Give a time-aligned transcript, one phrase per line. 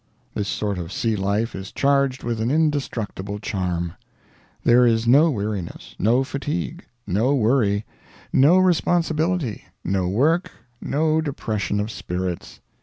[0.33, 3.93] This sort of sea life is charged with an indestructible charm.
[4.63, 7.85] There is no weariness, no fatigue, no worry,
[8.33, 10.49] no responsibility, no work,
[10.81, 12.61] no depression of spirits.